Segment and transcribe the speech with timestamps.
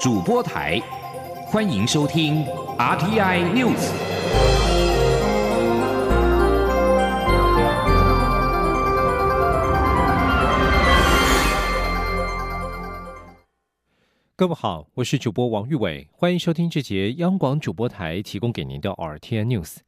[0.00, 0.80] 主播台，
[1.46, 2.44] 欢迎收听
[2.78, 3.90] RTI News。
[14.36, 19.78] 各位好，我是主播王玉伟，欢迎收听这节央广主播台提供给您的 RTI News。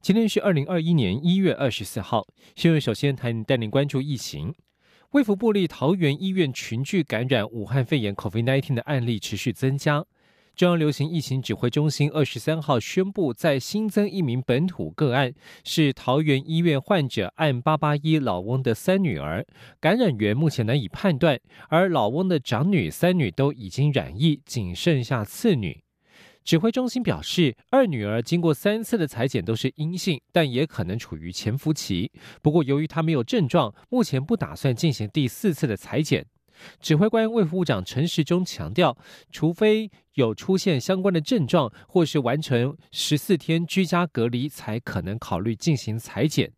[0.00, 2.26] 今天是二零二一年一月二十四号，
[2.56, 4.54] 新闻首先带带您关注疫情。
[5.12, 10.04] 卫福部立桃园医院群聚感染武汉肺炎 （COVID-19） 的案例持续增加。
[10.54, 15.32] 中央流行疫情指挥中心二十三号宣布，在新增一名本土个案，
[15.64, 19.46] 是桃园医院患者按八八一老翁的三女儿，
[19.80, 21.40] 感染源目前难以判断，
[21.70, 25.80] 而老翁的长女、三女都已经染疫，仅剩下次女。
[26.48, 32.10] 指挥中心表示，二女儿经过三次的裁剪都是阴性，但也可能处于潜伏期。
[32.40, 36.24] 不过，由于她没有症状，目前不打算进行第四次的裁剪。
[36.80, 38.96] 指挥官卫副部长陈时中强调，
[39.30, 46.50] 除非有出现相关的症状，或是完成十四天居家隔离，才可能考虑进行裁剪。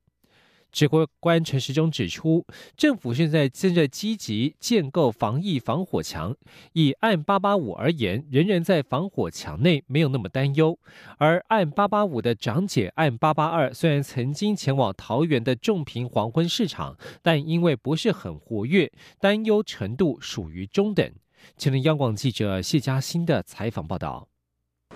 [0.73, 6.37] 指挥官陈时中指出，政府现在正在积极建构防疫防火墙。
[6.73, 10.79] 以按八八五而言，人人在防火墙内没有那么担忧。
[11.19, 21.13] 而按八八五的长姐按八八二，虽然曾经前往桃园的重平黄昏市场，但因为不是很活跃，担忧程度属于中等。
[21.57, 24.29] 请听央广记者谢嘉欣的采访报道。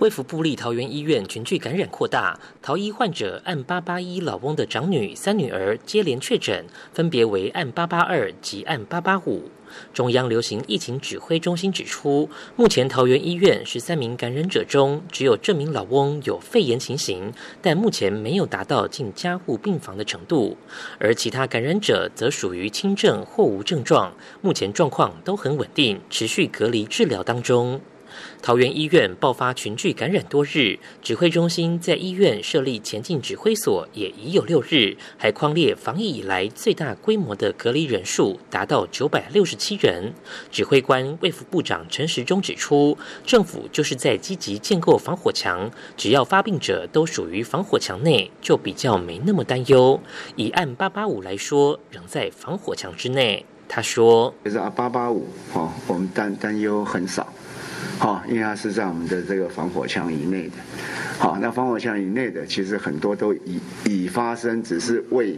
[0.00, 9.50] 卫福部立桃园医院群聚感染扩大，桃医患者按八八一老翁的长女、三女儿接连确诊，分别为按八八二及按八八五。
[9.94, 20.56] 中央流行疫情指挥中心指出，目前桃园医院十三名感染者中，只有这名老翁有肺炎情形，但目前没有达到进加护病房的程度，
[20.98, 27.80] 而其他感染者则属于轻症或无症状，目前状况都很稳定，持续隔离治疗当中。
[28.42, 40.12] 桃园医院爆发群聚感染多日，指挥中心在医院设立前进指挥所也已有六日，还框列防疫以来最大规模的隔离人数达到九百六十七人。
[40.50, 50.00] 指挥官卫副部长陈时中指出，政府就是在积极建构防火墙，只要发病者都属于防火墙内，就比较没那么担忧。
[50.36, 53.44] 以按八八五来说，仍在防火墙之内。
[53.66, 57.26] 他说：“就是啊，八八五，哈，我们担担忧很少。”
[58.04, 60.56] 好，因为它是在我们的这个防火墙以内的。
[61.18, 65.34] 好，那防火墙以内的，其实很多都已已发生，只是未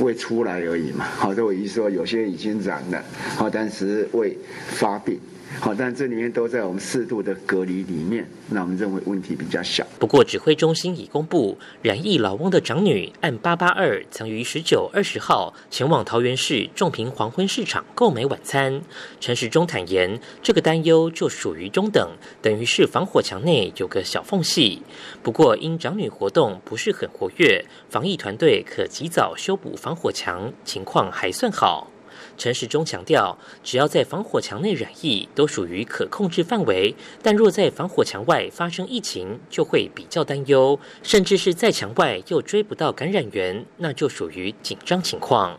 [0.00, 1.04] 未出来而已嘛。
[1.04, 3.04] 好，这我意思说，有些已经染了，
[3.36, 4.34] 好，但是未
[4.68, 5.20] 发病。
[5.60, 9.86] 好，但这里面都在我们适度的隔离里面，那我们认为问题比较小。
[9.98, 18.82] 不过，指挥中心已公布，染疫老翁的长女按八八二曾于十九、二十号前往桃园市仲平黄昏市场购买晚餐。
[19.20, 24.82] 陈时中坦言，这个担忧就属于中等，等于是防火墙内有个小缝隙。
[25.22, 31.91] 不过，因长女活动不是很活跃，防疫团队可及早修补防火墙，情况还算好。
[32.36, 45.58] 陈时中强调，只要在防火墙内染疫，都属于可控制范围；但若在防火墙外发生疫情，就会比较担忧，甚至是在墙外又追不到感染源，那就属于紧张情况。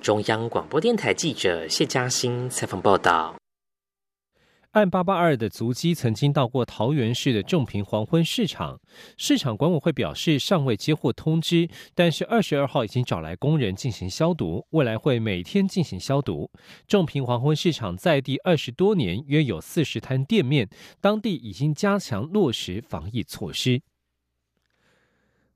[0.00, 3.39] 中央广播电台记者谢嘉欣采访报道。
[4.72, 8.80] 案八八二的足迹曾经到过桃园市的仲平黄昏市场，
[9.16, 16.48] 市场管委会表示尚未接获通知，但是二十二号已经找来工人进行消毒，未来会每天进行消毒。
[16.86, 20.68] 仲平黄昏市场在地二十多年，约有四十摊店面，
[21.00, 23.82] 当地已经加强落实防疫措施。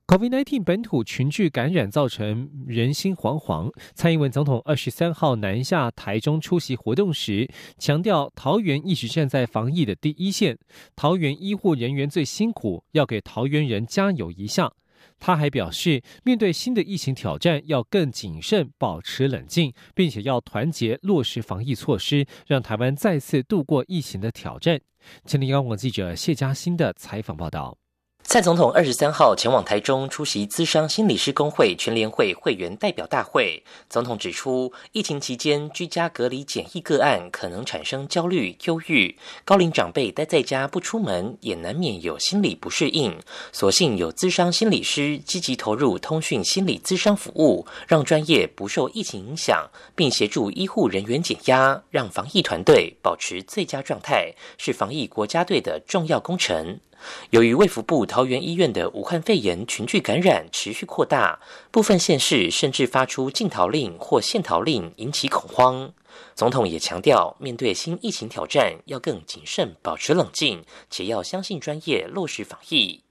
[0.06, 3.72] COVID-19 本土群聚感染造成人心惶惶。
[3.94, 7.48] 蔡英文总统二十三号南下台中出席活动时，
[7.78, 10.58] 强调桃园一直站在防疫的第一线，
[10.94, 14.70] 桃园医护人员最辛苦，要给桃园人加油一下。
[15.18, 24.78] 他还表示，面对新的疫情挑战，要更谨慎，保持冷静，并且要团结落实防疫措施，让台湾再次度过疫情的挑战。
[25.24, 27.78] 请听央广记者谢嘉欣的采访报道。
[28.26, 33.62] 蔡总统二十三号前往台中出席资商心理师工会全联会会员代表大会。
[33.88, 43.16] 总统指出，疫情期间居家隔离检疫个案可能产生焦虑、忧郁，高龄长辈待在家不出门，也难免有心理不适应。
[43.52, 56.80] 所幸有资商心理师积极投入通讯心理咨商服务，让专业不受疫情影响，并协助医护人员减压，让防疫团队保持最佳状态，是防疫国家队的重要工程。
[57.30, 61.40] 由于卫福部桃园医院的武汉肺炎群聚感染持续扩大，
[61.70, 65.92] 部分县市甚至发出禁逃令或限逃令，引起恐慌。
[66.34, 73.02] 总统也强调，面对新疫情挑战，要更谨慎，保持冷静，且要相信专业，落实防疫。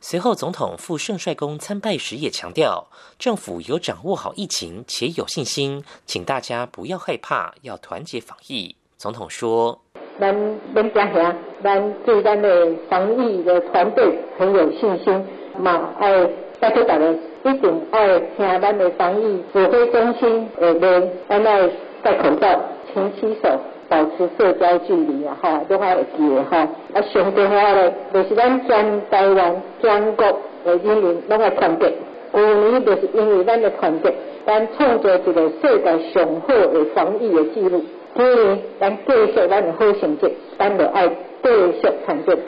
[0.00, 8.76] 随后，总统赴圣帅宫参拜时也强调，政府有掌握好疫情，且有信心，请大家不要害怕，要团结防疫。
[8.96, 9.84] 总统说
[10.20, 10.34] ：“咱
[10.74, 14.04] 咱家乡，咱对咱的防疫的团队
[14.38, 15.24] 很有信心，
[15.58, 16.28] 嘛爱
[16.60, 17.04] 大家大家
[17.44, 21.68] 一定爱听咱的防疫指挥中心的令，咱爱
[22.02, 22.60] 戴口罩，
[22.92, 23.48] 勤洗手。”
[23.90, 26.58] 保持社交距离啊，哈，都还会记的哈。
[26.92, 30.26] 啊，上重要的就是咱全台湾、全国
[30.62, 31.90] 的人民拢爱团结。
[32.30, 34.12] 去年就是因为咱的团结，
[34.44, 37.82] 咱创造一个世界上好的防疫的记录。
[38.14, 40.32] 今年咱继续咱的好成绩，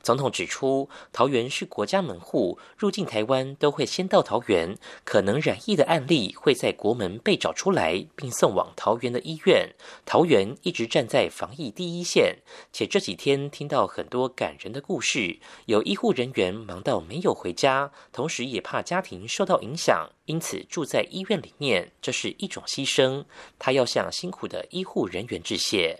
[0.03, 9.73] 总统指出，桃园是国家门户，入境台湾都会先到桃园，可能染疫的案例会在国门被找出来，并送往桃园的医院。
[10.05, 12.39] 桃园一直站在防疫第一线，
[12.73, 23.25] 且这几天听到很多感人的故事，有医护人员忙到没有回家，同时也怕家庭受到影响，因此住在医院里面，这是一种牺牲。
[23.59, 25.97] 他要向辛苦的医护人员致谢。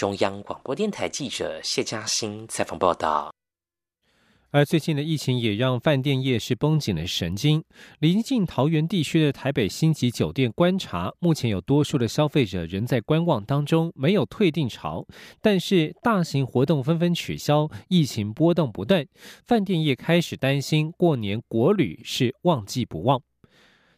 [0.00, 3.30] 中央广播电台记者谢嘉欣采访报道。
[4.50, 7.62] 而最近的疫情也让饭店业是绷紧了神经。
[7.98, 15.06] 临近桃园地区的台北星级酒店观察，目前有多数的消费者仍在观望当中，没有退订潮。
[15.42, 19.06] 但是大型活动纷纷取消，疫情波动不断，
[19.44, 23.20] 饭店业开始担心过年国旅是旺季不旺。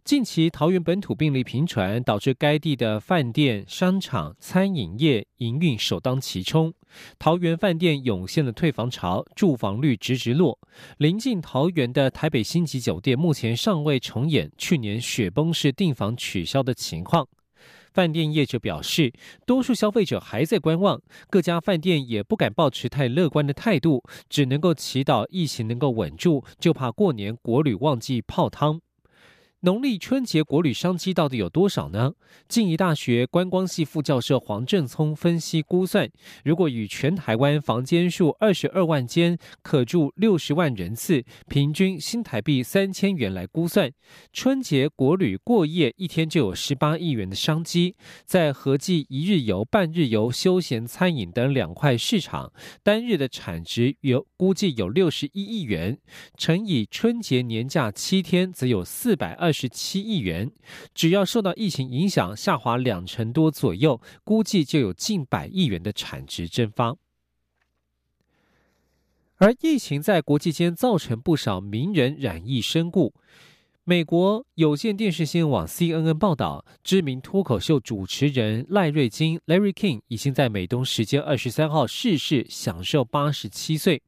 [0.05, 6.75] 近期桃园本土病例频传，导致该地的饭店、商场、餐饮业营运首当其冲。
[7.21, 10.59] 桃园饭店涌现了退房潮，住房率直直落。
[10.99, 17.29] 临近桃园的台北星级酒店目前尚未重演去年雪崩式订房取消的情况。
[17.93, 19.13] 饭店业者表示，
[19.47, 21.01] 多数消费者还在观望，
[21.31, 28.81] 各家饭店也不敢抱持太乐观的态度，只能够祈祷疫情能够稳住，就怕过年国旅旺季泡汤。
[29.65, 32.15] 农历春节国旅商机到底有多少呢？
[32.49, 36.11] 静宜大学观光系副教授黄正聪分析估算，
[36.43, 43.93] 如果以全台湾房间数二十二万间，可住六十万人次，平均新台币三千元来估算，
[44.33, 47.95] 春节国旅过夜一天就有十八亿元的商机。
[48.25, 55.97] 在合计一日游、半日游、休闲餐饮等两块市场，单日的产值有估计有六十一亿元，
[56.37, 59.52] 乘以春节年假七天，则有四百二。
[59.53, 60.51] 十七亿元，
[60.95, 66.97] 只要受到疫情影响下滑两成多左右，估计就有近百亿元的产值蒸发。
[69.37, 73.13] 而疫情在国际间造成不少名人染疫身故。
[73.85, 84.01] 美国有线电视新闻网 CNN 报道，知名脱口秀主持人赖瑞金 （Larry King） 已经在美东时间二十三号逝世，享受八十七岁。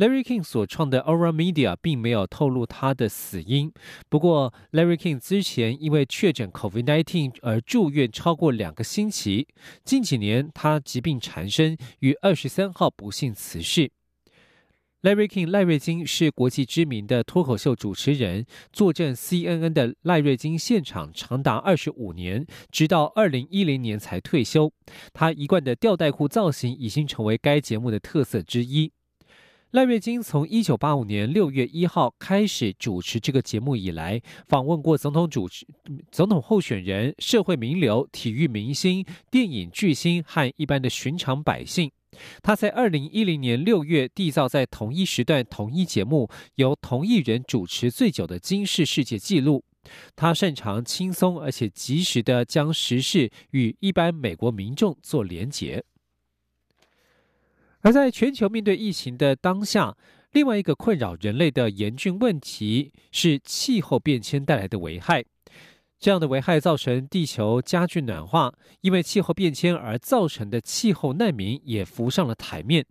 [0.00, 3.70] Larry King 所创的 Aura Media 并没有透露他的死因。
[4.08, 9.46] 不过，Larry King 之前因为确诊 COVID-19 而住院超过两个星期。
[9.84, 13.90] 近几年，他疾病缠身，于二十三号不幸辞世。
[15.02, 24.72] Larry King 赖瑞金是国际知名的脱口秀主持人，坐镇 CNN 的赖瑞金现场长达二十五年，直到二零一零年才退休。
[25.12, 28.92] 他一贯的吊带裤造型已经成为该节目的特色之一。
[29.72, 35.64] 赖瑞金从一九八五年六月一号开始主持这个节目以来，访问过总统主持、
[36.10, 41.88] 总统候选人、社会名流、体育明星、电影巨星和一般的寻常百姓。
[42.42, 49.62] 他在二零一零年六月缔造在同一时段、同一节目由同一人主持最久的金氏世界纪录。
[50.16, 55.84] 他擅长轻松而且及时的将时事与一般美国民众做连结。
[57.82, 59.96] 而在全球面对疫情的当下，
[60.32, 65.24] 另外一个困扰人类的严峻问题是气候变迁带来的危害。
[65.98, 72.86] 这样的危害造成地球加剧暖化，因为气候变迁而造成的气候难民也浮上了台面。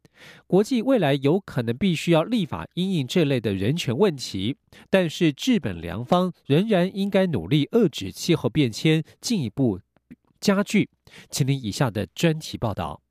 [0.45, 4.57] 国际未来有可能必须要立法应应这类的人权问题，
[4.91, 9.79] 但是治本良方仍然应该努力遏制气候变迁进一步
[10.39, 10.89] 加剧。
[11.31, 13.01] 请听以下的专题报道。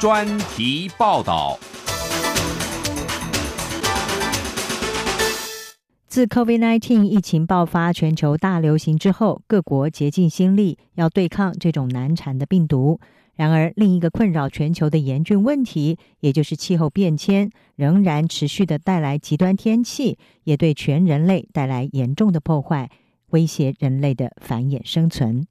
[0.00, 1.58] 专题报道。
[6.06, 12.98] 自 COVID-19 疫情爆发、全球大流行之后，各国竭尽心力要对抗这种难缠的病毒。
[13.36, 22.88] 然而，另一个困扰全球的严峻问题，也就是气候变迁，仍然持续的带来极端天气，也对全人类带来严重的破坏。
[23.32, 25.46] 威胁人类的繁衍生存。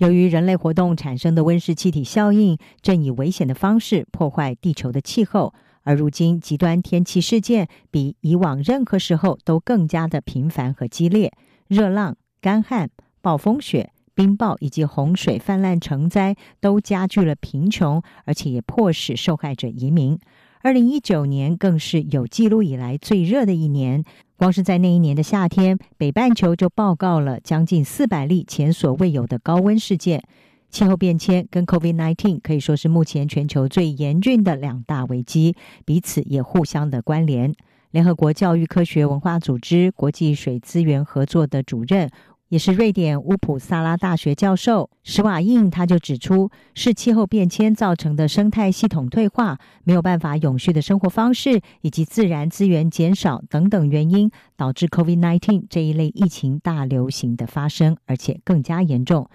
[0.00, 5.52] 由于人类活动产生的温室气体效应，正以危险的方式破坏地球的气候，
[5.82, 11.30] 而如今极端天气事件比以往任何时候都更加的频繁和激烈，
[11.68, 12.88] 热浪、干旱、
[13.20, 13.92] 暴风雪。
[14.12, 20.18] 冰雹以及洪水泛滥成灾，都加剧了贫穷，而且也迫使受害者移民。
[20.62, 24.04] 二零一九年更是有记录以来最热的一年，
[24.36, 30.22] 光是在那一年的夏天，北半球就报告了将近四百例前所未有的高温事件。
[30.68, 37.54] 气候变迁跟 COVID-19 可以说是目前全球最严峻的两大危机，彼此也互相的关联。
[37.90, 42.10] 联合国教育科学文化组织国际水资源合作的主任。
[42.50, 59.28] 也是瑞典乌普萨拉大学教授史瓦印，他就指出，是气候变迁造成的生态系统退化，没有办法永续的生活方式，以及自然资源减少等等原因，导致 COVID-19 这一类疫情大流行的发生，而且更加严重。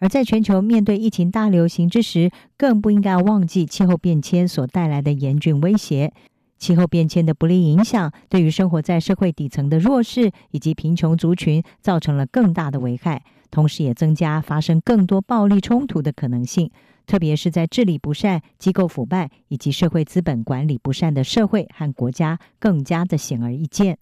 [0.00, 6.12] 而在全球面对疫情大流行之时，更不应该忘记气候变迁所带来的严峻威胁。
[6.58, 16.70] 气候变迁的不利影响，对于生活在社会底层的弱势以及贫穷族群造成了更大的危害，同时也增加发生更多暴力冲突的可能性。
[17.06, 23.96] 特别是在治理不善、机构腐败以及社会资本管理不善的社会和国家，更加的显而易见。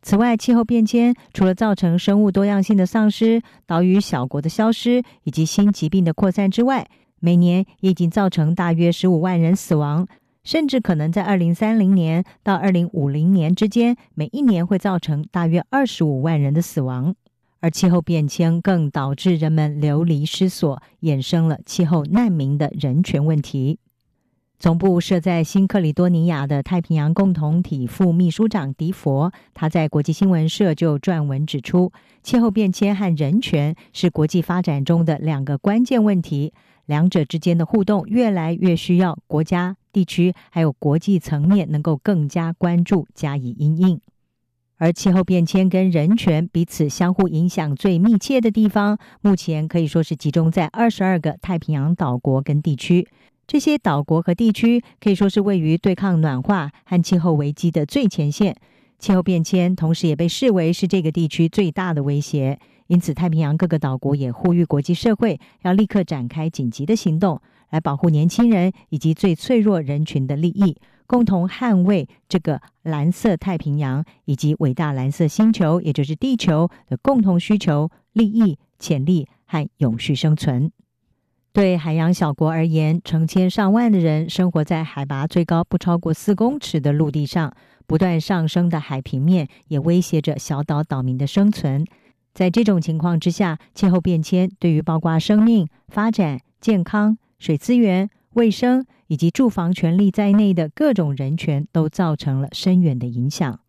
[0.00, 6.88] 此外，气候变迁除了造成生物多样性的丧失、岛屿小国的消失以及新疾病的扩散之外，
[7.20, 10.06] 每年也已经造成大约十五万人死亡。
[10.48, 17.14] 甚至可能在二零三零年到二零五零年之间，每一年会造成大约二十五万人的死亡。
[17.60, 23.78] 而气候变迁更导致人们流离失所，衍生了气候难民的人权问题。
[24.58, 36.54] 总部设在新克里多尼亚的太平洋共同体副秘书长迪佛，他在国际新闻社就撰文指出，气候变迁和人权是国际发展中的两个关键问题，
[36.88, 39.76] 两者之间的互动越来越需要国家。
[39.92, 44.00] 地区还有国际层面能够更加关注加以应应，
[44.76, 53.08] 而气候变迁跟人权彼此相互影响最密切的地方，目前可以说是集中在二十二个太平洋岛国跟地区。
[53.46, 58.54] 这些岛国和地区可以说是位于对抗暖化和气候危机的最前线，
[58.98, 62.58] 气候变迁同时也被视为是这个地区最大的威胁。
[62.88, 67.40] 因此，太平洋各个岛国也呼吁国际社会要立刻展开紧急的行动。
[67.70, 70.74] 来保护年轻人以及最脆弱人群的利益，
[71.06, 80.72] 共同捍卫这个蓝色太平洋以及伟大蓝色星球，也就是地球的共同需求、利益、潜力和永续生存。
[81.52, 87.52] 对海洋小国而言，成千上万的人生活在海拔最高不超过四公尺的陆地上，
[87.86, 91.84] 不断上升的海平面也威胁着小岛岛民的生存。
[92.34, 97.18] 在这种情况之下，气候变迁对于包括生命、发展、健康。
[97.38, 103.60] 水资源、卫生以及住房权利在内的各种人权都造成了深远的影响。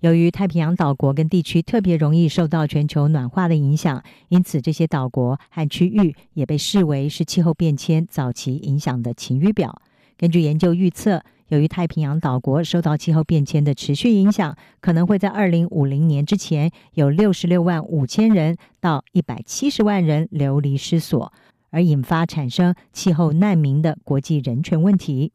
[0.00, 9.82] 由于太平洋岛国跟地区特别容易受到全球暖化的影响，因此这些岛国和区域也被视为是气候变迁早期影响的晴雨表。
[10.16, 21.30] 根据研究预测，由于太平洋岛国受到气候变迁的持续影响，可能会在二零五零年之前有六十六万五千人到一百七十万人流离失所。
[21.70, 25.32] 而引发产生气候难民的国际人权问题。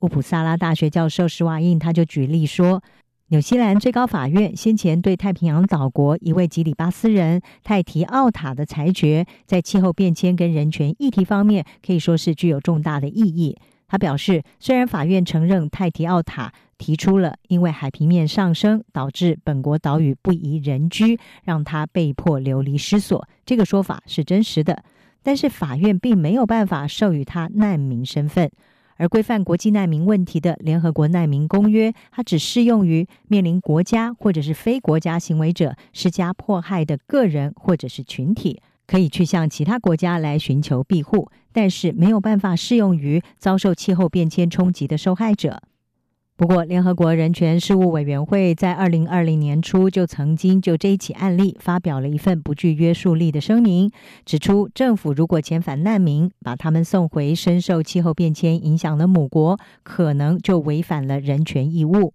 [0.00, 2.82] 乌普萨拉大学教授施瓦印他就举例说，
[3.28, 13.56] 纽西兰最高法院先前对太平洋岛国一位吉里巴斯人泰提奥塔的裁决，在气候变迁跟人权议题方面可以说是具有重大的意义。
[13.88, 24.82] 他表示，虽然法院承认泰提奥塔提出了因为海平面上升导致本国岛屿不宜人居，让他被迫流离失所，这个说法是真实的。
[25.22, 28.50] 但是法院并没有办法授予他难民身份，
[28.96, 45.62] 而规范国际难民问题的联合国难民公约，它只适用于面临国家或者是非国家行为者施加迫害的个人或者是群体，可以去向其他国家来寻求庇护，但是没有办法适用于遭受气候变迁冲击的受害者。
[46.36, 53.90] 不过，联合国人权事务委员会在二零二零年初就曾经就这一起案例发表了一份不具约束力的声明，
[54.26, 62.12] 指出政府如果遣返难民，把他们送回深受气候变迁影响的母国，可能就违反了人权义务。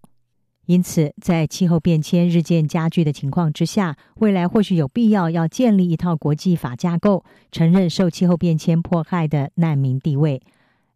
[0.71, 10.41] 因此，在气候变迁日渐加剧的情况之下，未来或许有必要要建立一套国际法架构，承认受气候变迁迫害的难民地位。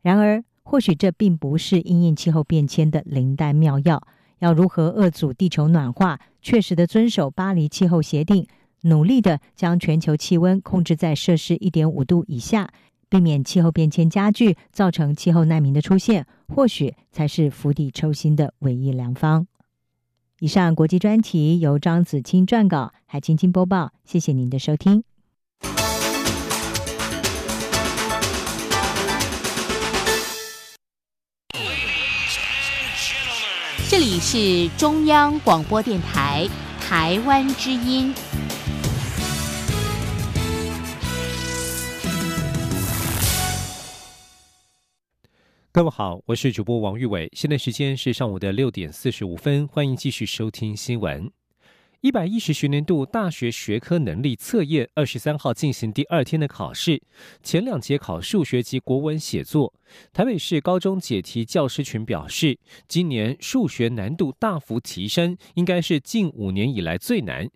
[0.01, 4.01] 然而，或许这并不是因应气候变迁的灵丹妙药。
[4.39, 8.47] 要如何遏阻地球暖化，确实的遵守巴黎气候协定，
[8.83, 12.69] 努力的将全球气温控制在摄氏一点五度以下，
[13.09, 19.45] 避免气候变迁加剧，造成气候难民的出现，或许才是釜底抽薪的唯一良方。
[20.39, 23.93] 以上国际专题由张子清撰稿，海青青播报。
[24.03, 25.01] 谢谢您的收听。
[33.87, 36.45] 这里是中央广播电台
[36.81, 38.13] 台湾之音。
[45.75, 51.29] 各位好，我是主播王玉伟，现在时间是上午的六点四十五分，欢迎继续收听新闻。
[52.05, 57.01] 一百一十学年度大学学科能力测验二十三号进行第二天的考试，
[57.41, 59.73] 前两节考数学及国文写作。
[60.13, 67.49] 台北市高中解题教师群表示，今年数学难度大幅提升，应该是近五年以来最难。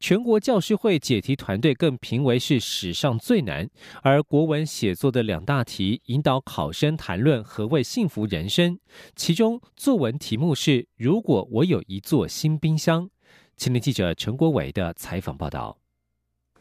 [0.00, 3.70] 全国教师会解题团队更评为是史上最难，
[4.02, 8.80] 而国文写作的两大题引导考生谈论何谓幸福人生，
[9.14, 13.08] 其中作文题目是“如果我有一座新冰箱”。
[13.62, 15.81] 青年记者陈国伟的采访报道。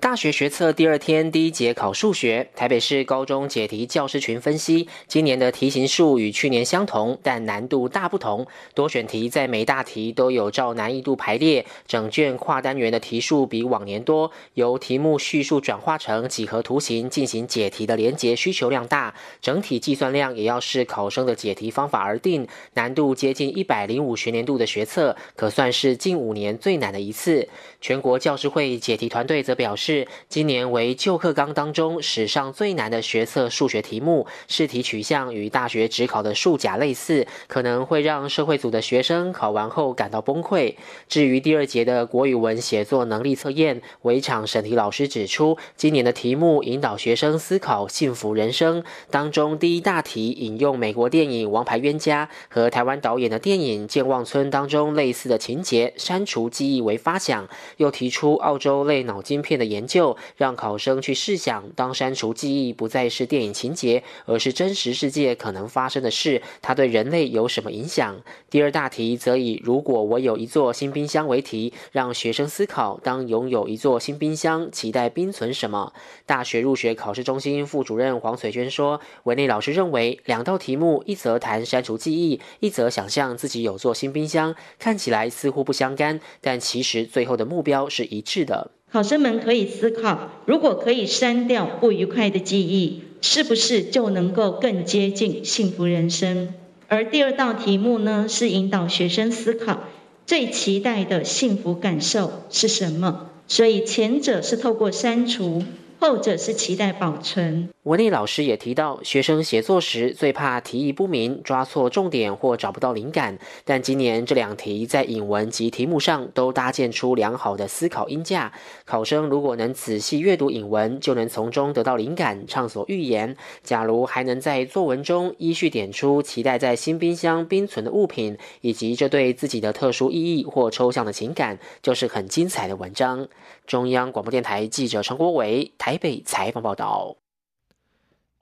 [0.02, 8.48] 大学学测第二天第一节考数学，台北市高中解题教师群分析，今年的题型数与去年相同，但难度大不同。
[8.74, 27.48] 多选题在每大题都有照难易度排列，整卷跨单元的题数比往年多，由题目叙述转化成几何图形进行解题的连结需求量大，整体计算量也要视考生的解题方法而定，难度接近一百零五学年度的学测，可算是近五年最难的一次。
[27.80, 29.91] 全国教师会解题团队则表示。
[30.30, 40.76] 今年为旧课纲当中史上最难的学测数学题目，试题取向与大学只考的数甲类似，可能会让社会组的学生考完后感到崩溃。
[41.10, 59.81] 至于第二节的国语文写作能力测验，围场审题老师指出，今年的题目引导学生思考幸福人生，当中第一大题引用美国电影《王牌冤家》和台湾导演的电影《健忘村》当中类似的情节，删除记忆为发想，又提出澳洲类脑筋片的研。
[59.82, 68.22] 研究让考生去试想，当删除记忆不再是电影情节，而是真实世界可能发生的事，它对人类有什么影响？
[68.52, 75.94] 第二大题则以“如果我有一座新冰箱”为题，让学生思考：当拥有一座新冰箱，期待冰存什么？
[76.28, 96.50] 大学入学考试中心副主任黄翠娟说：“文内老师认为，两道题目，一则谈删除记忆，一则想象自己有座新冰箱，看起来似乎不相干，但其实最后的目标是一致的。”考生们可以思考：如果可以删掉不愉快的记忆，是不是就能够更接近幸福人生？
[96.90, 99.84] 而第二道题目呢，是引导学生思考
[100.26, 103.30] 最期待的幸福感受是什么。
[103.48, 105.64] 所以前者是透过删除。
[106.04, 107.70] 后者是期待保存。
[107.84, 113.40] 文丽老师也提到，学生写作时最怕题意不明、抓错重点或找不到灵感。
[113.66, 118.54] 但今年这两题在引文及题目上都搭建出良好的思考音架，
[118.86, 123.36] 考生如果能仔细阅读引文，就能从中得到灵感，畅所欲言。
[123.64, 133.28] 假如还能在作文中依序点出期待在新冰箱冰存的物品，以及这对自己的特殊意义或抽象的情感，就是很精彩的文章。
[133.66, 137.21] 中央广播电台记者陈国伟台北采访报道。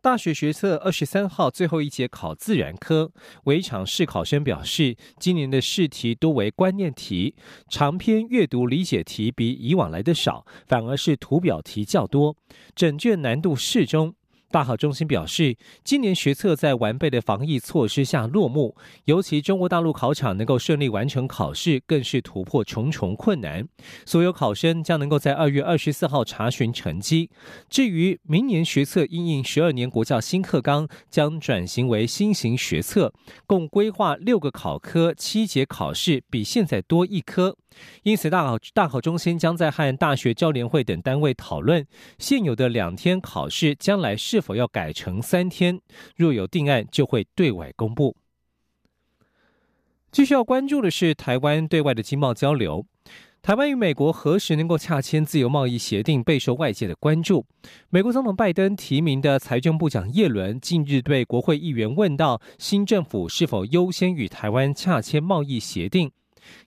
[0.01, 3.11] 大学学测二十三号最后一节考自然科，
[3.43, 7.35] 围场试考生表示，今年的试题多为观念题，
[7.67, 12.37] 长篇阅读理解题比以往来的少，反而是图表题较多，
[12.73, 14.15] 整卷难度适中。
[14.51, 23.67] 大考中心表示，今年学测在完备的防疫措施下落幕，尤其中国大陆考场能够顺利完成考试，更是突破重重困难。
[24.05, 27.29] 所有考生将能够在二月二十四号查询成绩。
[27.69, 33.13] 至于明年学测应应十二年国教新课纲，将转型为新型学测，
[33.45, 37.55] 共规划六个考科，七节考试，比现在多一科。
[38.03, 41.85] 因此，大考大考中心将在和大学教联会等单位讨论，
[42.17, 45.79] 现有的两天考试将来是否要改成三天。
[46.15, 48.15] 若有定案，就会对外公布。
[50.11, 52.85] 继续要关注的是台湾对外的经贸交流。
[53.41, 57.45] 台湾与美国何时能够洽签自由贸易协定，备受外界的关注。
[57.89, 66.11] 美国总统拜登提名的财政部长耶伦近日对国会议员问到，新政府是否优先与台湾洽签贸易协定。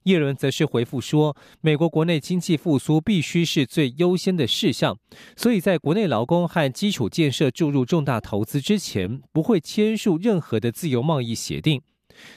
[0.04, 4.98] 耶伦则是回复说：“美国国内经济复苏必须是最优先的事项，
[5.36, 11.82] 所以在国内劳工和基础建设注入重大投资之前，不会签署任何的自由贸易协定。”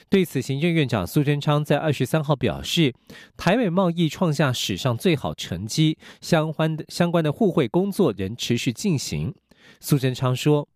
[0.08, 2.94] 对此，行政院长苏贞昌在二十三号表示，
[3.36, 9.34] 台美贸易创下史上最好成绩，相关的相关的互惠工作仍持续进行。
[9.78, 10.66] 苏贞昌说：“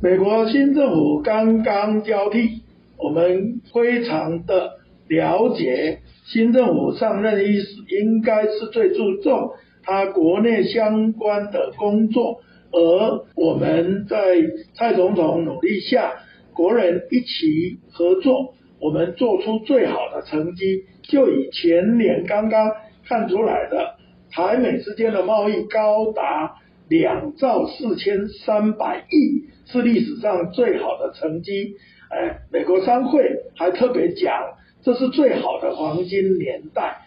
[0.00, 2.62] 美国新政府刚刚交替，
[3.02, 9.50] 我们非常的了解。”新政府上任伊始，应该是最注重
[9.82, 14.36] 他国内相关的工作，而我们在
[14.74, 16.12] 蔡总统努力下，
[16.54, 20.84] 国人一起合作，我们做出最好的成绩。
[21.02, 22.70] 就以前年刚刚
[23.08, 23.96] 看出来的，
[24.30, 26.54] 台美之间的贸易高达
[26.90, 31.76] 两兆四千三百亿，是历史上最好的成绩。
[32.10, 33.20] 哎，美国商会
[33.56, 34.32] 还特别讲。
[34.82, 37.06] 这是最好的黄金年代。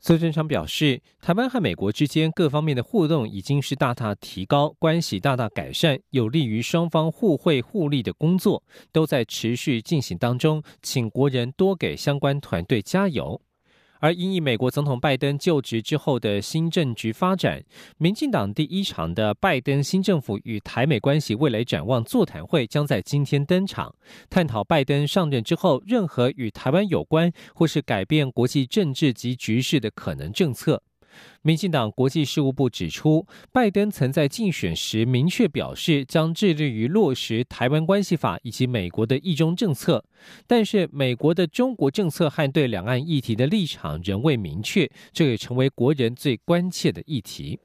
[0.00, 13.40] 苏贞昌表示，台湾和美国之间各方面的互动已经是大大提高，关系大大改善，有利于双方互惠互利的工作都在持续进行当中，请国人多给相关团队加油。
[14.04, 17.64] 而因应美国总统拜登就职之后的新政局发展，
[17.96, 23.94] 民进党第一场的拜登新政府与台美关系未来展望座谈会将在今天登场，
[24.28, 30.82] 探讨拜登上任之后任何与台湾有关或是改变国际政治及局势的可能政策。
[31.42, 40.04] 民进党国际事务部指出，拜登曾在竞选时明确表示，将致力于落实《台湾关系法》以及美国的一中政策，
[40.46, 47.58] 但是美国的中国政策和对两岸议题的立场仍未明确，这也成为国人最关切的议题。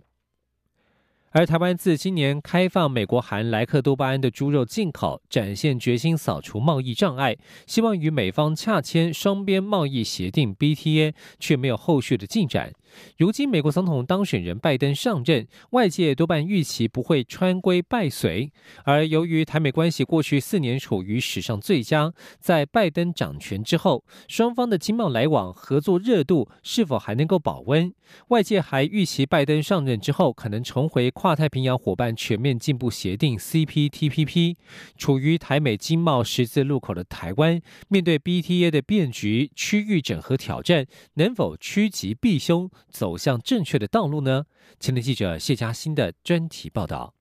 [1.31, 12.73] 而台湾自今年开放美国含莱克多巴胺的猪肉进口，展现决心扫除贸易障碍，希望与美方洽签双边贸易协定 （BTA），却没有后续的进展。
[13.17, 18.51] 如今，美国总统当选人拜登上任，外界多半预期不会穿规败随。
[18.83, 27.93] 而由于台美关系过去四年处于史上最佳，在拜登掌权之后，双方的经贸来往合作热度是否还能够保温？
[28.29, 34.55] 外界还预期拜登上任之后，可能重回跨太平洋伙伴全面进步协定 （CPTPP）。
[34.97, 42.69] 处于台美经贸十字路口的台湾，面对 BTA 的变局、区域整合挑战，能否趋吉避凶？
[42.89, 44.45] 走向正确的道路呢？
[44.79, 47.13] 请听记者谢佳欣的专题报道。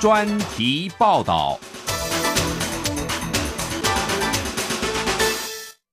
[0.00, 1.58] 专题报道。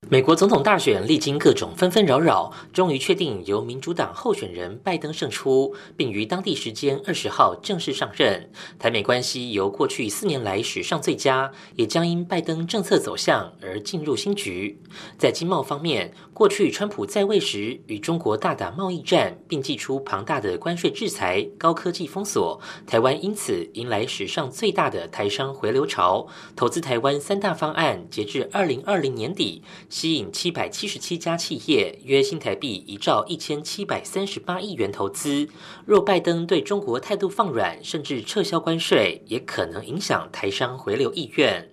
[0.08, 8.48] 美国总统大选历经各种纷纷扰扰，终于确定由民主党候选人拜登胜出，并于当地时间二十号正式上任。
[8.78, 14.80] 台美关系由过去四年来史上最佳，也将因拜登政策走向而进入新局。
[15.18, 26.28] 在经贸方面，过去川普在位时与中国大打贸易战，并祭出庞大的关税制裁、高科技封锁，台湾因此迎来史上最大的台商回流潮。
[26.56, 29.63] 投资台湾三大方案，截至二零二零年底。
[29.98, 35.48] 吸引七百七十七家企业，约新台币一兆一千七百三十八亿元投资。
[35.86, 41.72] 若拜登对中国态度放软，甚至撤销关税，也可能影响台商回流意愿。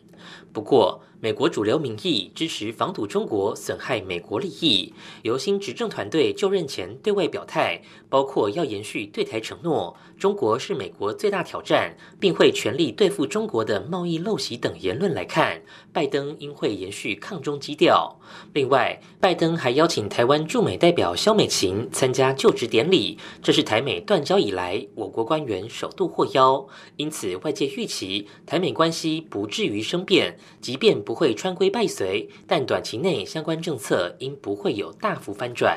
[0.53, 4.93] 不过，美国主流民意支持防堵中国损害美国利益。
[5.23, 18.19] 由新执政团队就任前对外表态，包括要延续对台承诺、中国是美国最大挑战，并会全力对付中国的贸易陋习等言论来看，拜登应会延续抗中基调。
[18.53, 26.67] 另外，拜登还邀请台湾驻美代表肖美琴参加就职典礼，这是台美断交以来我国官员首度获邀。
[26.97, 31.12] 因此，外界预期台美关系不至于生变，即便不。
[31.12, 35.77] 不会穿规败随，但短期内相关政策应不会有大幅翻转。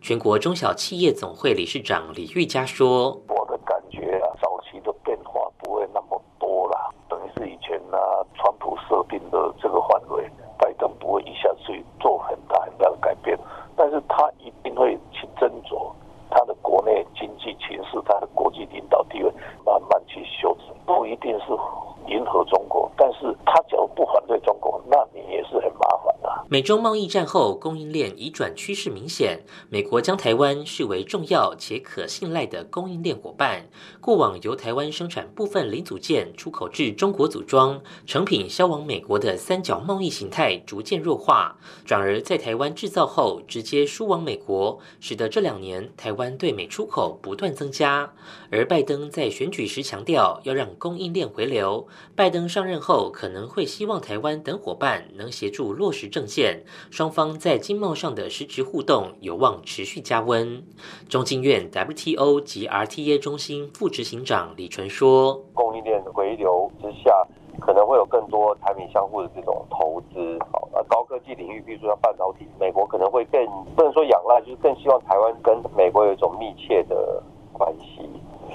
[0.00, 7.96] 全国中小企业总会理事长李玉佳说：“我的感觉啊，早期的变化不会那么多了，等于是以前呢，
[8.34, 13.38] 川普设定的这个范围，拜登不会一下去做很大很大的改变，
[13.76, 15.92] 但是他一定会去斟酌
[16.28, 19.30] 他的国内经济形势，他的国际领导地位，
[19.64, 21.44] 慢慢去修正，不一定是。”
[22.08, 26.41] 迎合中国，但是他只要不反对中国，那你也是很麻烦的。
[26.52, 29.40] 美中贸易战后，供应链移转趋势明显。
[29.70, 33.70] 美国将台湾视为重要且可信赖的供应链伙伴。
[34.02, 48.12] 过往由台湾生产部分零组件出口至中国组装成品销往美国的三角贸易形态逐渐弱化，转而在台湾制造后直接输往美国，使得这两年台湾对美出口不断增加。
[48.50, 51.88] 而拜登在选举时强调要让供应链回流。
[52.14, 56.41] 拜登上任后可能会希望台湾等伙伴能协助落实政见。
[56.42, 60.64] 现，双方在经贸上的实质互动有望持续加温。
[61.08, 67.12] 中经院 WTO 及 RTA 中心副执行长李纯说：“供应链回流之下。”
[67.60, 78.00] 可能会有更多产品相互的这种投资，好，那高科技领域，比如说像半导体，美国可能会更不能说仰赖，就是更希望台湾跟美国有一种密切的关系，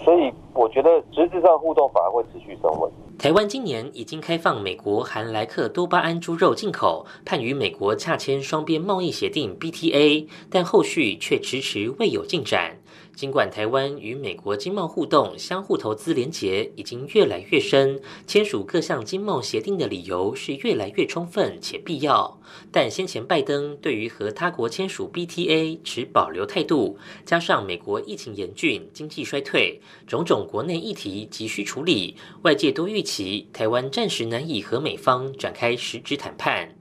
[0.03, 2.89] 所以我觉得实质上互动反而会持续升温。
[3.17, 12.76] 台湾今年已经开放美国含莱克多巴胺猪肉进口，盼与美国洽签双边贸易协定 BTA，但后续却迟迟未有进展。
[13.17, 22.39] 尽管台湾与美国经贸互动、相互投资连结已经越来越深，签署各项经贸协定的理由是越来越充分且必要，
[22.71, 36.76] 但先前拜登对于和他国签署 BTA 持保留态度，加上美国疫情严峻、经济衰退，种种国内议题急需处理，外界都预期台湾暂时难以和美方展开实质谈判。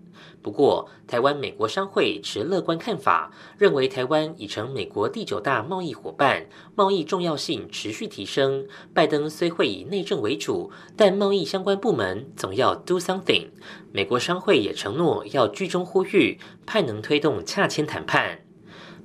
[0.46, 8.68] 不过，台湾美国商会持乐观看法，认为台湾已成美国第九大贸易伙伴，贸易重要性持续提升。
[8.94, 13.48] 拜登虽会以内政为主，但贸易相关部门总要 do something。
[13.90, 18.45] 美国商会也承诺要居中呼吁，盼能推动洽签谈判。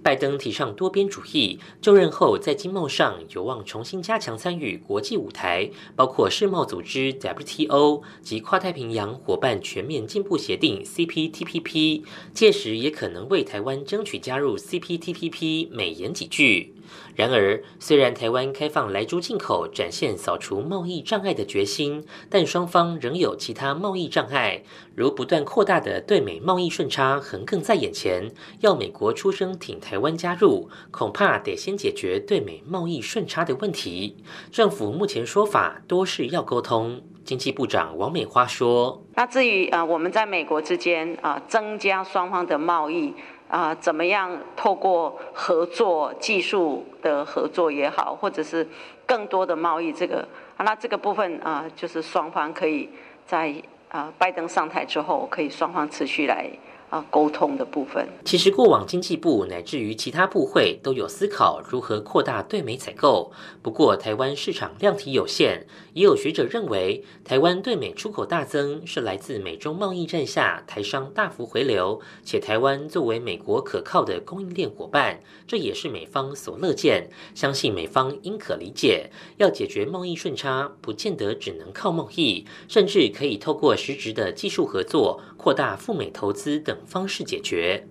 [0.04, 16.74] 拜登提倡多边主义，就任后在经贸上有望重新加强参与国际舞台，包括世贸组织 WTO 及跨太平洋伙伴全面进步协定 CPTPP，届时也可能为台湾争取加入 CPTPP，美言几句。
[17.16, 24.64] 然而，虽然台湾开放来猪进口，展现扫除贸易障碍的决心，但双方仍有其他贸易障碍，
[24.96, 28.32] 如不断扩大的对美贸易顺差横亘在眼前。
[28.62, 34.16] 要美国出声挺台湾加入，恐怕得先解决对美贸易顺差的问题。
[34.52, 37.02] 政府目前说法多是要沟通。
[37.24, 43.14] 经济部长王美花说：“那至于啊，我们在美国之间啊，增加双方的贸易。”
[43.52, 48.66] 啊，怎么样透过合作、技术的合作也好，或者是
[49.06, 52.90] 更多的贸易，这个啊，那这个部分啊，就是双方可以
[53.26, 53.54] 在
[53.90, 56.50] 啊，拜登上台之后，可以双方持续来。
[56.92, 63.32] 啊，沟通的部分，其实过往经济部乃至于其他部会都有思考如何扩大对美采购。
[63.62, 77.10] 不过，台湾市场量体有限，也有学者认为，台湾对美出口大增是来自美中贸易战下台商大幅回流，且台湾作为美国可靠的供应链伙伴，这也是美方所乐见。
[77.34, 86.81] 相信美方应可理解，要解决贸易顺差，不见得只能靠贸易，甚至可以透过实质的技术合作，扩大赴美投资等。
[86.86, 87.88] 方式解决。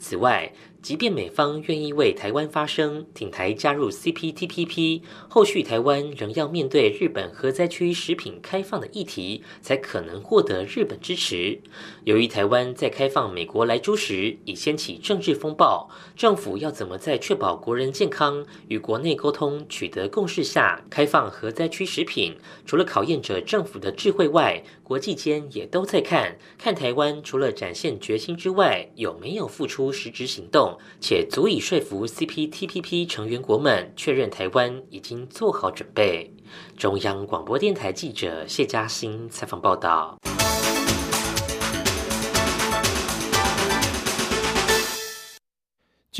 [0.00, 11.60] 此外，即便美方愿意为台湾发声，挺台加入 CPTPP，后续台湾仍要面对日本核灾区食品开放的议题，才可能获得日本支持。
[12.02, 15.88] 由于台湾在开放美国来猪时已掀起政治风暴，
[16.20, 22.36] 政府要怎么在确保国人健康与国内沟通取得共识下开放核灾区食品？
[22.66, 30.76] 除了考验着政府的智慧外，国际间也都在看看台湾除了展现决心之外，有没有付出实质行动。
[31.00, 36.34] 且足以说服 CPTPP 成员国们确认台湾已经做好准备。
[36.76, 40.18] 中央广播电台记者谢嘉欣采访报道。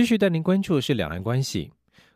[0.00, 1.72] 继续带您关注的是两岸关系。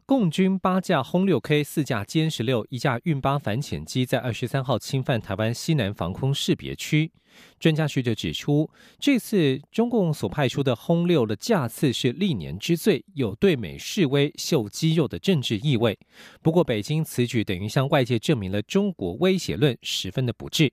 [0.07, 7.13] 共军八架轰六 K、四架歼十六、一架运八反潜机在二十三号侵犯台湾西南防空识别区。
[7.61, 15.99] 专家学者指出，这次中共所派出的轰六的架次是历年之最，有对美示威秀肌肉的政治意味。
[16.41, 20.73] 不过，北京此举等于向外界证明了中国威胁论十分的不智。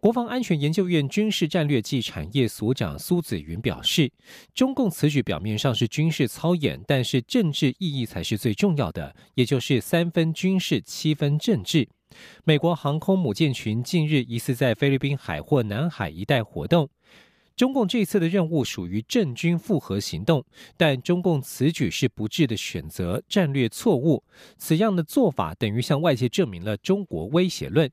[0.00, 4.10] 国防安全研究院军事战略暨产业所长苏子云表示，
[4.54, 11.86] 中共此举表面上是军事操演，但是政治意义才是最重要的，也就是三分军事，七分政治。
[12.44, 16.88] 美国航空母舰群近日疑似在菲律宾海或南海一带活动，
[17.54, 20.42] 中共这次的任务属于政军复合行动，
[20.78, 24.24] 但中共此举是不智的选择，战略错误，
[24.56, 27.90] 此样的做法等于向外界证明了中国威胁论。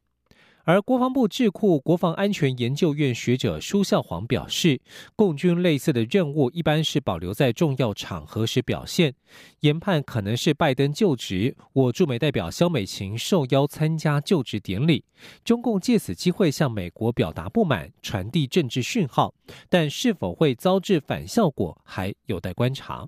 [0.68, 4.82] 而国防部智库国防安全研究院学者舒孝煌表示，
[5.16, 9.14] 共军类似的任务一般是保留在重要场合时表现。
[9.62, 15.06] 研判可能是拜登就职，我驻美代表肖美琴受邀参加就职典礼，
[15.46, 19.34] 中共借此机会向美国表达不满，传递政治讯号，
[19.70, 23.08] 但是否会遭致反效果，还有待观察。